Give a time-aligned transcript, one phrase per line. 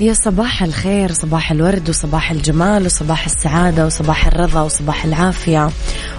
[0.00, 5.70] يا صباح الخير صباح الورد وصباح الجمال وصباح السعادة وصباح الرضا وصباح العافية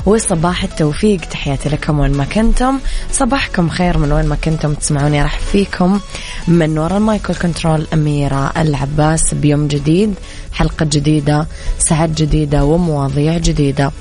[0.05, 1.21] وصباح التوفيق.
[1.21, 2.79] تحياتي لكم وين ما كنتم.
[3.11, 5.99] صباحكم خير من وين ما كنتم تسمعوني راح فيكم
[6.47, 10.13] من وراء المايكل كنترول أميرة العباس بيوم جديد
[10.53, 11.47] حلقة جديدة
[11.79, 13.91] ساعات جديدة ومواضيع جديدة.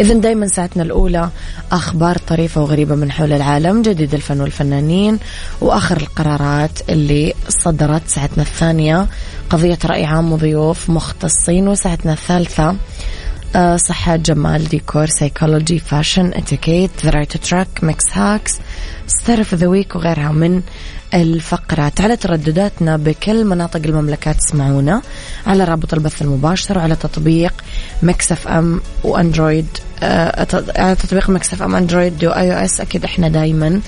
[0.00, 1.28] إذا دايما ساعتنا الأولى
[1.72, 5.18] أخبار طريفة وغريبة من حول العالم جديد الفن والفنانين
[5.60, 9.06] وآخر القرارات اللي صدرت ساعتنا الثانية.
[9.50, 12.76] قضية رأي عام وضيوف مختصين وساعتنا الثالثة
[13.76, 18.58] صحة جمال ديكور psychology fashion etiquette variety track mix hacks
[19.06, 20.62] star the week وغيرها من
[21.14, 22.00] الفقرات.
[22.00, 25.02] على تردداتنا بكل مناطق المملكة تسمعونا
[25.46, 27.52] على رابط البث المباشر وعلى تطبيق
[28.02, 29.66] Mix FM و Android.
[30.02, 33.80] آه، على تطبيق Mix FM Android و iOS أكيد إحنا دايما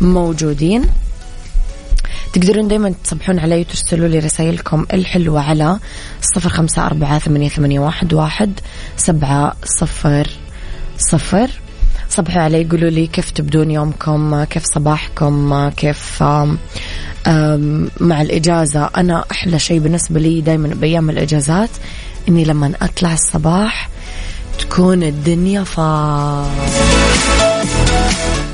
[0.00, 0.84] موجودين.
[2.32, 5.78] تقدرون دايما تصبحون علي وترسلوا لي رسائلكم الحلوة على
[6.20, 8.60] صفر خمسة أربعة ثمانية, ثمانية واحد, واحد
[8.96, 10.28] سبعة صفر
[10.98, 11.50] صفر.
[12.08, 16.22] صبحوا علي قولوا لي كيف تبدون يومكم كيف صباحكم كيف
[18.00, 18.90] مع الإجازة.
[18.96, 21.70] أنا أحلى شيء بالنسبة لي دايما بأيام الإجازات
[22.28, 23.88] إني لما أطلع الصباح
[24.58, 26.46] تكون الدنيا فا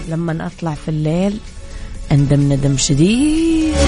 [0.09, 1.39] لما أطلع في الليل
[2.13, 3.58] أندم ندم شديد.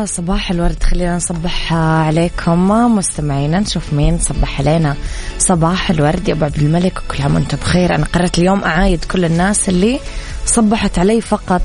[0.00, 0.82] يا صباح الورد.
[0.82, 4.96] خلينا نصبح عليكم مستمعينا نشوف مين صبح علينا.
[5.38, 7.94] صباح الورد يا أبو عبد الملك وكل عام وانت بخير.
[7.94, 10.00] أنا قررت اليوم أعايد كل الناس اللي
[10.46, 11.62] صبحت علي فقط.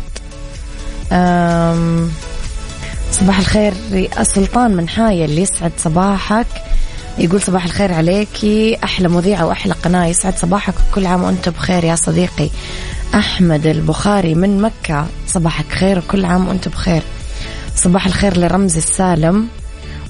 [3.11, 3.73] صباح الخير
[4.23, 6.47] سلطان من حايل يسعد صباحك.
[7.17, 10.73] يقول صباح الخير عليكي أحلى مذيعة وأحلى قناة يسعد صباحك.
[10.91, 12.49] وكل عام وانت بخير يا صديقي.
[13.15, 17.01] أحمد البخاري من مكة صباحك خير وكل عام وانت بخير.
[17.75, 19.47] صباح الخير لرمز السالم.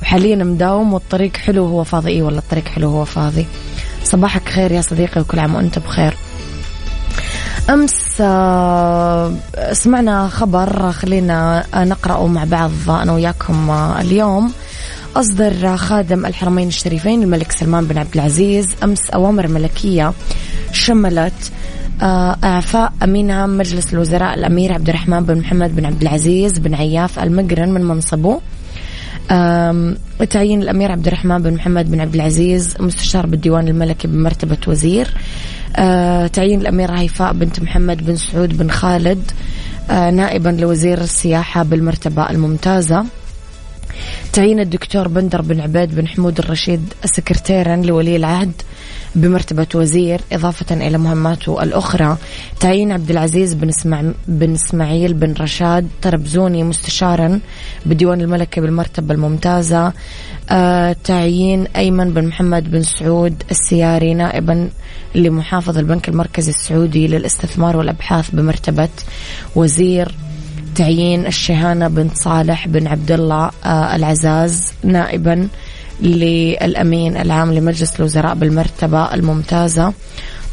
[0.01, 2.11] وحاليا مداوم والطريق حلو وهو فاضي.
[2.11, 3.45] إي والله الطريق حلو وهو فاضي.
[4.03, 6.17] صباحك خير يا صديقي وكل عام وأنت بخير.
[7.69, 9.33] أمس آه،
[9.71, 10.91] سمعنا خبر.
[10.91, 14.53] خلينا نقرأه مع بعض أنا وياكم آه، اليوم.
[15.15, 20.13] أصدر خادم الحرمين الشريفين الملك سلمان بن عبد العزيز أمس أوامر ملكية
[20.71, 26.59] شملت آه، إعفاء أمين عام مجلس الوزراء الأمير عبد الرحمن بن محمد بن عبد العزيز
[26.59, 28.41] بن عياف المقرن من منصبه.
[30.29, 35.07] تعيين الأمير عبد الرحمن بن محمد بن عبد العزيز مستشار بالديوان الملكي بمرتبة وزير.
[35.75, 39.31] آه، تعيين الأميرة هيفاء بنت محمد بن سعود بن خالد
[39.89, 43.05] آه، نائبا لوزير السياحة بالمرتبة الممتازة.
[44.33, 48.51] تعيين الدكتور بندر بن عبيد بن حمود الرشيد سكرتيرا لولي العهد
[49.15, 52.17] بمرتبة وزير إضافة إلى مهماته الأخرى.
[52.59, 57.39] تعيين عبد العزيز بن, اسمع بن إسماعيل بن رشاد طربزوني مستشارا
[57.85, 59.93] بديوان الملكي بالمرتبة الممتازة.
[60.49, 64.69] آه تعيين أيمن بن محمد بن سعود السياري نائبا
[65.15, 68.89] لمحافظ البنك المركزي السعودي للاستثمار والأبحاث بمرتبة
[69.55, 70.15] وزير.
[70.75, 75.47] تعيين الشهانة بنت صالح بن عبد الله آه العزاز نائبا
[76.01, 79.93] للأمين العام لمجلس الوزراء بالمرتبة الممتازة.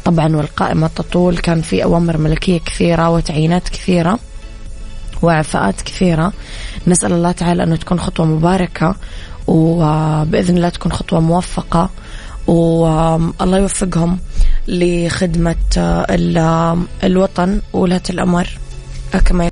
[0.05, 4.19] طبعا والقائمة تطول كان في أوامر ملكية كثيرة وتعيينات كثيرة
[5.21, 6.33] وإعفاءات كثيرة.
[6.87, 8.95] نسأل الله تعالى أنه تكون خطوة مباركة
[9.47, 11.89] وبإذن الله تكون خطوة موفقة.
[12.47, 14.19] والله يوفقهم
[14.67, 15.55] لخدمة
[17.03, 18.47] الوطن وولاة الأمر.
[19.25, 19.51] كما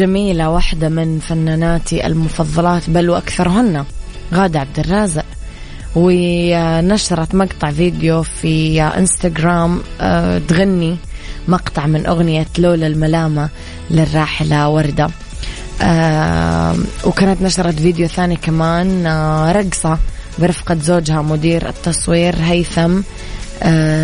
[0.00, 3.84] للجميلة واحدة من فناناتي المفضلات بل وأكثرهن
[4.34, 5.24] غادة عبد الرازق.
[5.96, 10.96] ونشرت مقطع فيديو في إنستغرام آه، تغني
[11.48, 13.48] مقطع من أغنية لولا الملامة
[13.90, 15.08] للراحلة وردة.
[15.82, 16.74] آه،
[17.04, 19.98] وكانت نشرت فيديو ثاني كمان آه، رقصة
[20.38, 23.00] برفقة زوجها مدير التصوير هيثم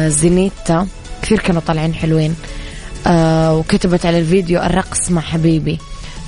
[0.09, 0.87] زينيتا.
[1.23, 2.35] كثير كانوا طالعين حلوين.
[3.53, 5.79] وكتبت على الفيديو الرقص مع حبيبي.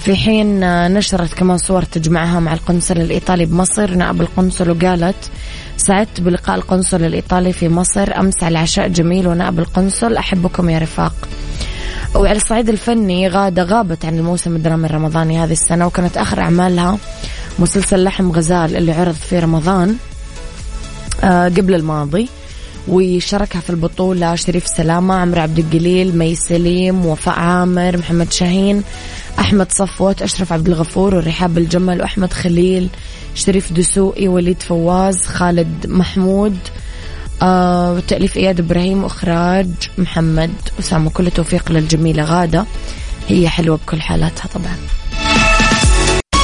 [0.05, 5.31] في حين آه، نشرت كمان صور تجمعها مع القنصل الإيطالي بمصر نائب القنصل وقالت
[5.77, 11.15] سعدت بلقاء القنصل الإيطالي في مصر أمس على عشاء جميل ونائب القنصل أحبكم يا رفاق.
[12.15, 16.99] وعلى الصعيد الفني غادة غابت عن الموسم الدرامي الرمضاني هذه السنة وكانت آخر أعمالها
[17.59, 19.97] مسلسل لحم غزال اللي عرض في رمضان
[21.25, 22.29] آه قبل الماضي.
[22.89, 28.83] وشاركها في البطولة شريف سلامة عمرو عبد الجليل مي سليم وفاء عامر محمد شاهين
[29.39, 32.89] أحمد صفوت أشرف عبد الغفور والرحاب الجمل وأحمد خليل
[33.35, 36.59] شريف دسوقي وليد فواز خالد محمود
[37.43, 39.69] آه تأليف إياد إبراهيم وإخراج
[39.99, 40.51] محمد.
[40.81, 42.65] أسامة كل توفيق للجميلة غادة.
[43.29, 44.77] هي حلوة بكل حالاتها طبعا.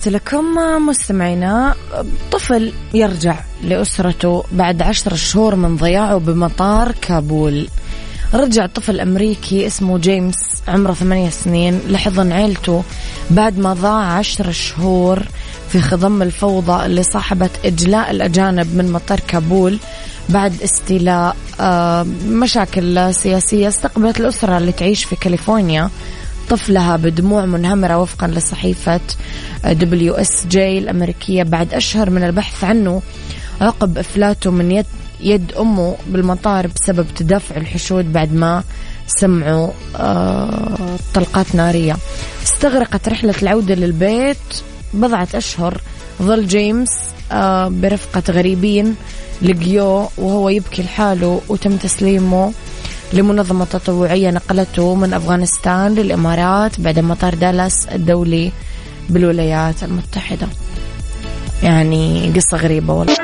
[0.00, 0.44] تحياتي لكم
[0.88, 1.74] مستمعينا
[2.32, 7.68] طفل يرجع لأسرته بعد عشر شهور من ضياعه بمطار كابول.
[8.34, 10.36] رجع طفل أمريكي اسمه جيمس
[10.68, 11.80] عمره ثمانية سنين.
[11.88, 12.82] لحضن عيلته
[13.30, 15.22] بعد ما ضاع عشر شهور
[15.68, 19.78] في خضم الفوضى اللي صاحبت إجلاء الأجانب من مطار كابول
[20.28, 25.90] بعد استيلاء آه، مشاكل سياسية استقبلت الأسرة اللي تعيش في كاليفورنيا.
[26.50, 29.00] طفلها بدموع منهمرة وفقا لصحيفة
[29.64, 33.02] WSJ الأمريكية بعد أشهر من البحث عنه
[33.60, 34.86] عقب إفلاته من يد
[35.20, 38.62] يد أمه بالمطار بسبب تدافع الحشود بعد ما
[39.06, 41.96] سمعوا آه طلقات نارية.
[42.42, 44.36] استغرقت رحلة العودة للبيت
[44.94, 45.80] بضعة أشهر.
[46.22, 46.88] ظل جيمس
[47.32, 48.94] آه برفقة غريبين
[49.42, 52.52] لقيوه وهو يبكي لحاله وتم تسليمه.
[53.12, 58.52] لمنظمة تطوعية نقلته من أفغانستان للإمارات بعد مطار دالاس الدولي
[59.10, 60.46] بالولايات المتحدة.
[61.62, 63.14] يعني قصة غريبة والله.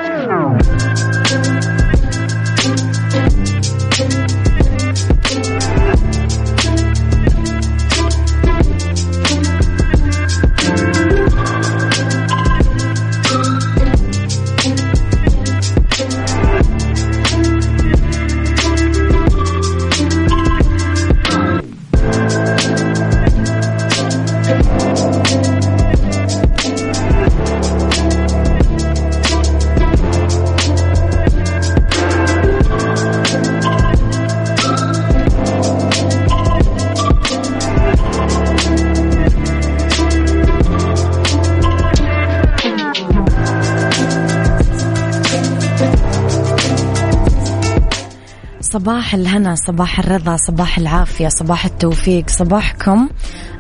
[48.77, 53.09] صباح الهنا صباح الرضا صباح العافية صباح التوفيق صباحكم.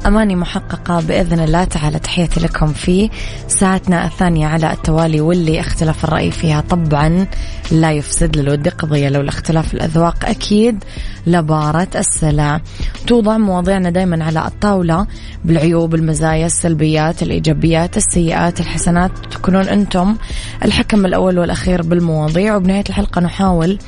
[0.07, 1.99] أماني محققة بإذن الله تعالى.
[1.99, 3.11] تحياتي لكم في
[3.49, 7.27] ساعتنا الثانية على التوالي واللي اختلاف الرأي فيها طبعا.
[7.71, 10.25] لا يفسد للود قضية لو الاختلاف الأذواق.
[10.25, 10.85] أكيد
[11.27, 12.61] لبارة السلع.
[13.07, 15.07] توضع مواضيعنا دايما على الطاولة
[15.45, 19.11] بالعيوب المزايا السلبيات الإيجابيات السيئات الحسنات.
[19.31, 20.17] تكونون أنتم
[20.65, 22.57] الحكم الأول والأخير بالمواضيع.
[22.57, 23.79] وبنهاية الحلقة نحاول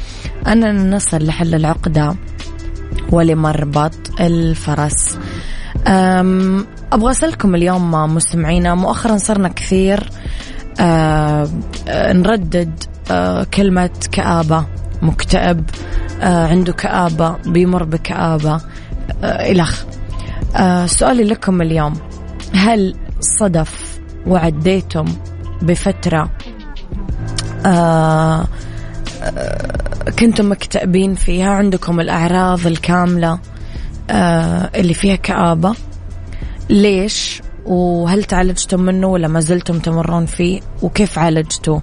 [0.46, 2.16] أننا نصل لحل العقدة
[3.10, 5.18] ولمربط الفرس.
[6.92, 10.10] أبغى أسألكم اليوم مستمعينا مؤخرا صرنا كثير
[10.80, 11.48] أه
[11.88, 12.84] نردد
[13.54, 14.66] كلمة كآبة
[15.02, 15.64] مكتئب
[16.22, 18.54] أه عنده كآبة بيمر بكآبة
[19.22, 19.84] أه إلخ
[20.56, 21.92] أه سؤالي لكم اليوم
[22.54, 25.04] هل صدف وعديتم
[25.62, 26.30] بفترة
[30.18, 33.38] كنتم مكتئبين فيها عندكم الأعراض الكاملة
[34.10, 35.74] آه اللي فيها كآبة؟
[36.70, 41.80] ليش وهل تعالجتم منه ولا ما زلتم تمرون فيه وكيف عالجتوا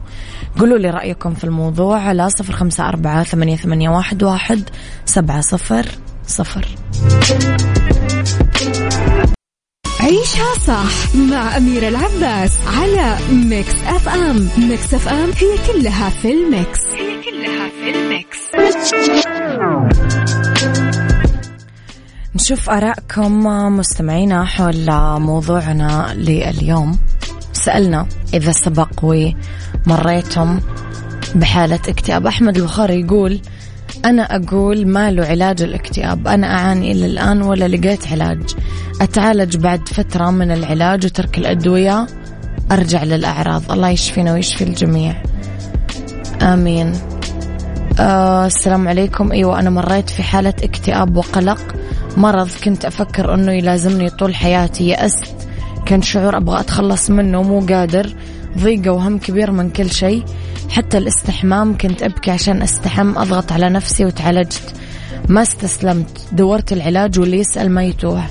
[0.59, 4.69] قولوا لي رأيكم في الموضوع على صفر خمسة أربعة ثمانية, ثمانية واحد, واحد
[5.05, 5.85] سبعة صفر
[6.27, 6.65] صفر.
[9.99, 14.49] عيشها صح مع أميرة العباس على Mix FM.
[14.57, 16.79] Mix FM هي كلها في ال mix.
[16.93, 18.39] هي كلها في ال mix.
[22.35, 23.43] نشوف آرائكم
[23.77, 26.97] مستمعينا حول موضوعنا لليوم.
[27.53, 30.59] سألنا إذا سبق ومريتم
[31.35, 32.27] بحالة اكتئاب.
[32.27, 33.41] أحمد البخاري يقول
[34.05, 36.27] أنا أقول ما له علاج الاكتئاب.
[36.27, 38.55] أنا أعاني إلى الآن ولا لقيت علاج.
[39.01, 42.07] أتعالج بعد فترة من العلاج وترك الأدوية.
[42.71, 43.71] أرجع للأعراض.
[43.71, 45.23] الله يشفينا ويشفي الجميع.
[46.41, 46.93] آمين.
[47.99, 49.31] آه السلام عليكم.
[49.31, 51.74] أيوة أنا مريت في حالة اكتئاب وقلق.
[52.17, 55.35] مرض كنت أفكر أنه يلازمني طول حياتي يأست.
[55.85, 58.15] كان شعور أبغى أتخلص منه مو قادر.
[58.57, 60.23] ضيقة وهم كبير من كل شيء.
[60.69, 64.73] حتى الاستحمام كنت أبكي عشان أستحم أضغط على نفسي وتعالجت.
[65.29, 68.23] ما استسلمت دورت العلاج واللي يسأل ما يتوه.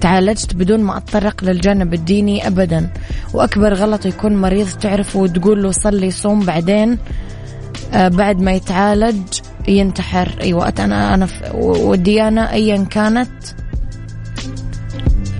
[0.00, 2.90] تعالجت بدون ما أتطرق للجانب الديني أبدا.
[3.34, 6.98] وأكبر غلط يكون مريض تعرفه وتقول له صلي صوم بعدين
[7.92, 9.22] آه بعد ما يتعالج.
[9.68, 10.28] ينتحر.
[10.40, 13.30] أيوه أنا أنا والديانة ايا كانت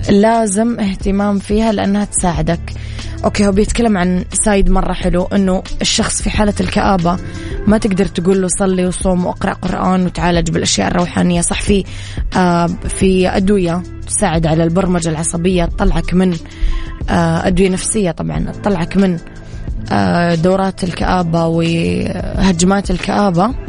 [0.09, 2.73] لازم اهتمام فيها لأنها تساعدك.
[3.23, 7.17] okay هو بيتكلم عن side مرة حلو إنه الشخص في حالة الكآبة
[7.67, 11.41] ما تقدر تقول له صلي وصوم واقرأ قرآن وتعالج بالأشياء الروحانية.
[11.41, 11.83] صح في
[12.37, 16.37] آه في أدوية تساعد على البرمجة العصبية تطلعك من
[17.09, 19.17] آه أدوية نفسية طبعا تطلعك من
[19.91, 23.64] آه دورات الكآبة وهجمات الكآبة.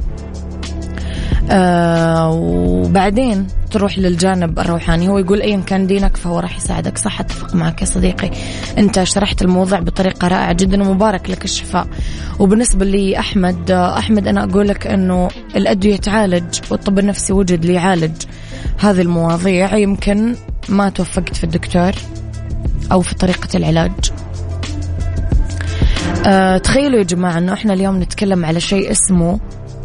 [1.51, 6.99] آه وبعدين تروح للجانب الروحاني هو يقول ايا كان دينك فهو راح يساعدك.
[6.99, 8.31] صح أتفق معك يا صديقي.
[8.79, 11.87] أنت شرحت الموضوع بطريقة رائعة جدا ومبارك لك الشفاء.
[12.39, 18.23] وبالنسبة لي أحمد آه، أحمد أنا أقول لك إنه الأدوية تعالج والطب النفسي وجد ليعالج
[18.79, 19.77] هذه المواضيع.
[19.77, 20.35] يمكن
[20.69, 21.93] ما توفقت في الدكتور
[22.93, 23.93] أو في طريقة العلاج.
[26.27, 29.41] أه تخيلوا يا جماعة إنه إحنا اليوم نتكلم على شيء اسمه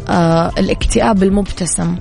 [0.08, 1.96] آه الاكتئاب المبتسم.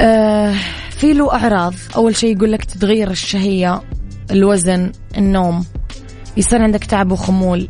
[0.00, 0.54] آه
[0.90, 1.74] في له أعراض.
[1.96, 3.82] أول شيء يقول لك تتغير الشهية
[4.30, 5.64] الوزن النوم.
[6.36, 7.68] يصير عندك تعب وخمول.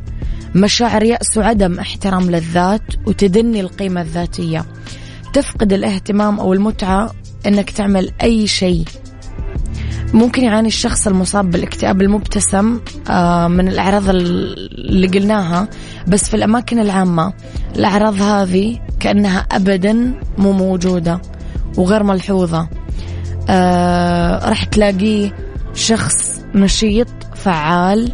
[0.55, 4.65] مشاعر يأس وعدم احترام للذات وتدني القيمة الذاتية.
[5.33, 7.13] تفقد الاهتمام أو المتعة
[7.47, 8.85] أنك تعمل أي شيء.
[10.15, 15.69] ممكن يعاني الشخص المصاب بالاكتئاب المبتسم آه، من الأعراض اللي قلناها
[16.07, 17.33] بس في الأماكن العامة
[17.77, 21.21] الأعراض هذه كأنها أبدا مو موجودة
[21.77, 22.69] وغير ملحوظة.
[23.49, 25.35] آه، راح تلاقيه
[25.75, 28.13] شخص نشيط فعال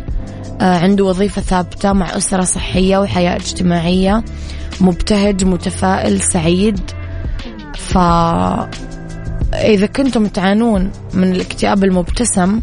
[0.60, 4.24] آه، عنده وظيفة ثابتة مع أسرة صحية وحياة اجتماعية
[4.80, 6.80] مبتهج متفائل سعيد.
[7.74, 7.98] ف
[9.54, 12.60] إذا كنتم تعانون من الاكتئاب المبتسم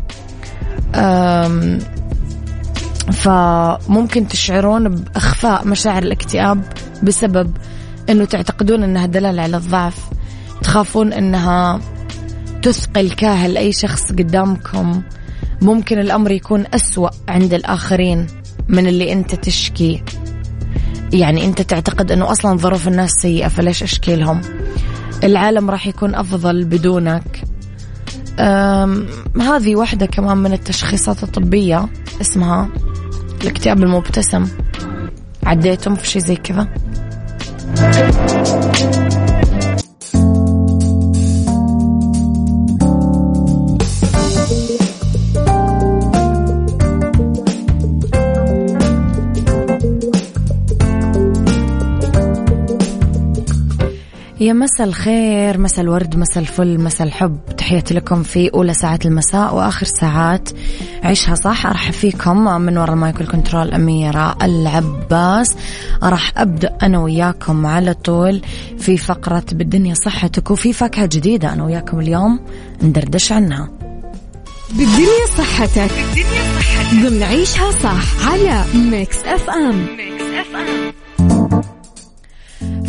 [3.12, 6.64] فممكن تشعرون بإخفاء مشاعر الاكتئاب
[7.04, 7.58] بسبب
[8.10, 10.10] أنه تعتقدون أنها دلالة على الضعف
[10.62, 11.80] تخافون أنها
[12.62, 15.02] تثقل كاهل أي شخص قدامكم.
[15.62, 18.28] ممكن الأمر يكون أسوأ عند الآخرين
[18.68, 20.04] من اللي أنت تشكي.
[21.14, 24.42] يعني أنت تعتقد أنه أصلا ظروف الناس سيئة فليش أشكي لهم؟
[25.24, 27.44] العالم راح يكون أفضل بدونك.
[29.40, 31.90] هذه واحدة كمان من التشخيصات الطبية.
[32.22, 32.70] اسمها
[33.42, 34.48] الاكتئاب المبتسم.
[35.44, 36.68] عديتم في شيء زي كذا؟
[54.42, 57.40] يا مساء الخير مساء الورد مساء الفل مساء الحب.
[57.58, 60.50] تحياتي لكم في أولى ساعات المساء وآخر ساعات
[61.04, 61.66] عيشها صح.
[61.66, 65.56] أرحب فيكم من وراء ال mic وال control أميرة العباس.
[66.04, 68.42] راح أبدأ أنا وياكم على طول
[68.80, 72.40] في فقرة بالدنيا صحتك وفي فاكهة جديدة أنا وياكم اليوم
[72.82, 73.70] ندردش عنها.
[74.70, 75.92] بالدنيا صحتك.
[75.92, 77.10] بالدنيا صحتك.
[77.10, 79.86] ضمن عيشها صح على Mix FM.
[79.98, 81.01] Mix FM.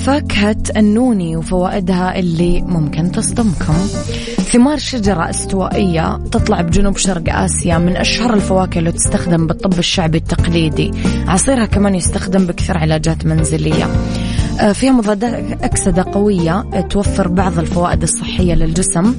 [0.03, 3.75] فاكهة النوني وفوائدها اللي ممكن تصدمكم.
[4.53, 10.91] ثمار شجرة استوائية تطلع بجنوب شرق آسيا من أشهر الفواكه اللي تستخدم بالطب الشعبي التقليدي.
[11.29, 13.85] عصيرها كمان يستخدم بكثير علاجات منزلية.
[14.61, 19.15] آه، فيها مضادات أكسدة قوية توفر بعض الفوائد الصحية للجسم.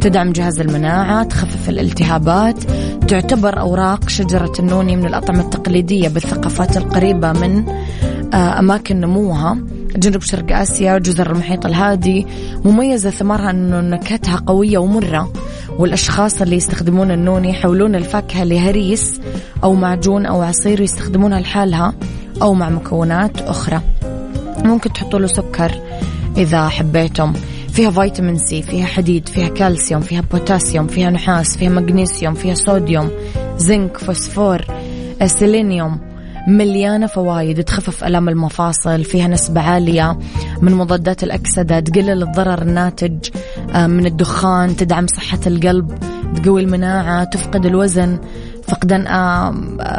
[0.00, 2.58] تدعم جهاز المناعة تخفف الالتهابات
[3.08, 7.68] تعتبر أوراق شجرة النوني من الأطعمة التقليدية بالثقافات القريبة من
[8.34, 9.58] آه، أماكن نموها.
[9.96, 12.26] جنوب شرق آسيا جزر المحيط الهادي.
[12.64, 15.32] مميزة ثمارها أنه نكهتها قوية ومرة
[15.78, 19.20] والأشخاص اللي يستخدمون النوني يحولون الفاكهة لهريس
[19.64, 21.94] أو معجون أو عصير يستخدمونها لحالها
[22.42, 23.80] أو مع مكونات أخرى.
[24.64, 25.80] ممكن تحطوا له سكر
[26.36, 27.32] إذا حبيتم.
[27.72, 33.10] فيها فيتامين سي فيها حديد فيها كالسيوم فيها بوتاسيوم فيها نحاس فيها مغنيسيوم فيها صوديوم
[33.56, 34.64] زنك فوسفور
[35.26, 36.11] سيلينيوم.
[36.48, 40.18] مليانة فوائد تخفف ألام المفاصل فيها نسبة عالية
[40.62, 43.28] من مضادات الأكسدة تقلل الضرر الناتج
[43.74, 45.98] آه، من الدخان تدعم صحة القلب
[46.36, 48.18] تقوي المناعة تفقد الوزن
[48.68, 49.50] فقدان آه،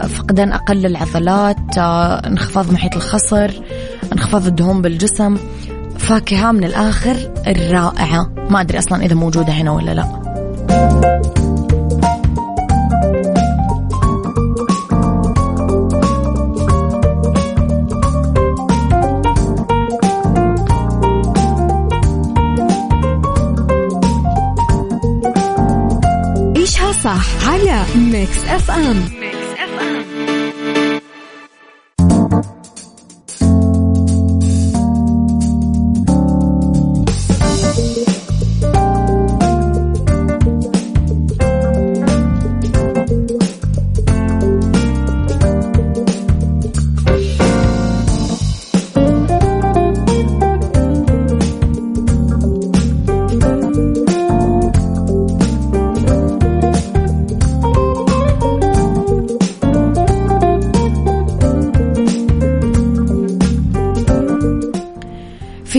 [0.08, 3.52] فقدان أقل العضلات آه، انخفاض محيط الخصر
[4.14, 5.38] انخفاض الدهون بالجسم.
[5.98, 7.16] فاكهة من الآخر
[7.48, 8.34] الرائعة.
[8.50, 10.23] ما أدري أصلا إذا موجودة هنا ولا لا.
[28.24, 29.33] ميكس اف ام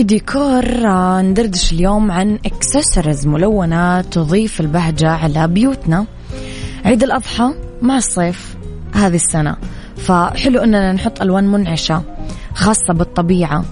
[0.05, 0.65] ديكور
[1.21, 6.05] ندردش اليوم عن اكسسوارز ملونة تضيف البهجة على بيوتنا.
[6.85, 8.55] عيد الأضحى مع الصيف
[8.93, 9.55] هذه السنة.
[9.97, 12.01] فحلو أننا نحط ألوان منعشة
[12.53, 13.65] خاصة بالطبيعة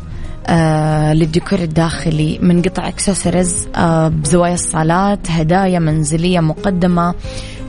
[0.47, 7.15] آه للديكور الداخلي من قطع اكسسوارز آه بزوايا الصالات هدايا منزلية مقدمة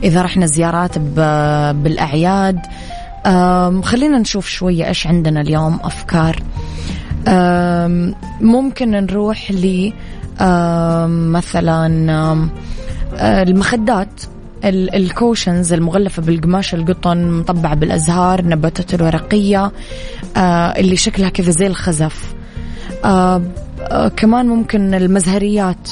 [0.03, 2.59] إذا رحنا زيارات بالأعياد.
[3.25, 6.41] آه خلينا نشوف شوية إيش عندنا اليوم أفكار.
[8.41, 9.93] ممكن نروح ل
[11.09, 12.13] مثلا
[13.17, 14.21] آه، المخدات
[14.65, 19.71] الكوشنز المغلفة بالقماش القطن مطبعة بالأزهار نباتات الورقية
[20.37, 20.39] آه،
[20.79, 22.33] اللي شكلها كذا زي الخزف.
[23.05, 23.41] آه،
[24.15, 25.89] كمان ممكن المزهريات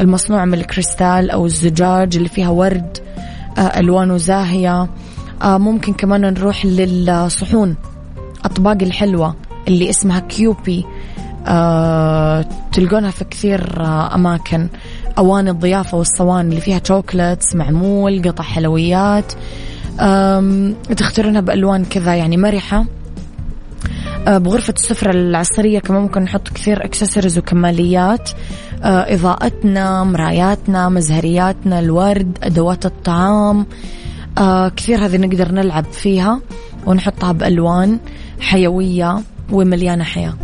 [0.00, 2.98] المصنوعة من الكريستال أو الزجاج اللي فيها ورد
[3.58, 4.88] ألوانه زاهية.
[5.44, 7.76] ممكن كمان نروح للصحون
[8.44, 9.34] أطباق الحلوة
[9.68, 10.84] اللي اسمها كيوبي
[11.46, 14.68] آه تلقونها في كثير آه أماكن.
[15.18, 19.32] أواني الضيافة والصواني اللي فيها chocolates معمول قطع حلويات
[20.96, 22.84] تختارونها بألوان كذا يعني مرحة.
[24.28, 28.30] آه بغرفة السفرة العصرية كمان ممكن نحط كثير اكسسوارز وكماليات.
[28.82, 33.66] آه إضاءتنا مراياتنا مزهرياتنا الورد أدوات الطعام.
[34.38, 36.40] آه كثير هذه نقدر نلعب فيها
[36.86, 37.98] ونحطها بألوان
[38.40, 39.18] حيوية.
[39.52, 40.34] ومليانة حياة.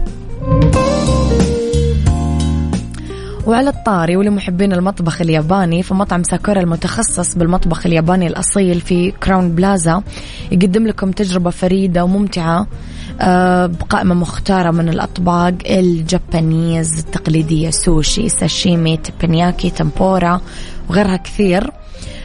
[3.46, 10.02] وعلى الطاري ولمحبين المطبخ الياباني فمطعم ساكورا المتخصص بالمطبخ الياباني الأصيل في Crowne Plaza
[10.52, 12.66] يقدم لكم تجربة فريدة وممتعة
[13.20, 20.40] آه، بقائمة مختارة من الأطباق ال Japanese التقليدية سوشي ساشيمي تيبانياكي تمبورا
[20.90, 21.70] وغيرها كثير.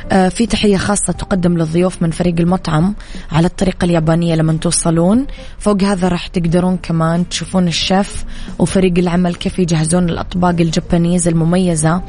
[0.10, 2.96] في تحية خاصة تقدم للضيوف من فريق المطعم
[3.32, 5.26] على الطريقة اليابانية لما توصلون.
[5.60, 8.26] فوق هذا راح تقدرون كمان تشوفون الشيف
[8.60, 12.02] وفريق العمل كيف يجهزون الأطباق ال Japanese المميزة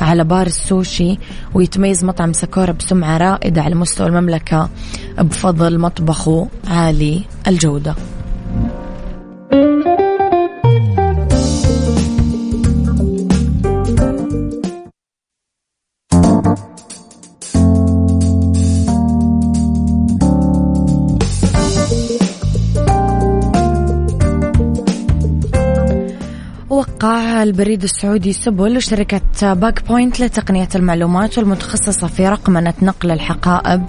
[0.00, 1.18] على بار السوشي
[1.54, 4.70] ويتميز مطعم ساكورا بسمعة رائدة على مستوى المملكة
[5.18, 7.94] بفضل مطبخه عالي الجودة.
[26.96, 33.86] وقع البريد السعودي سبل وشركة BagPoint لتقنية المعلومات والمتخصصة في رقمنة نقل الحقائب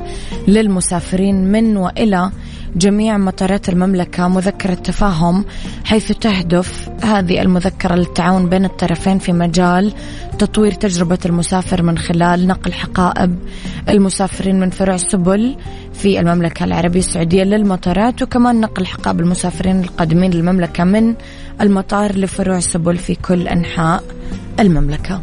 [0.47, 2.31] للمسافرين من وإلى
[2.77, 5.45] جميع مطارات المملكة مذكرة تفاهم
[5.85, 9.93] حيث تهدف هذه المذكرة للتعاون بين الطرفين في مجال
[10.39, 13.35] تطوير تجربة المسافر من خلال نقل حقائب
[13.89, 15.55] المسافرين من فروع السبل
[15.93, 21.15] في المملكة العربية السعودية للمطارات وكمان نقل حقائب المسافرين القادمين للمملكة من
[21.61, 24.03] المطار لفروع السبل في كل أنحاء
[24.59, 25.21] المملكة.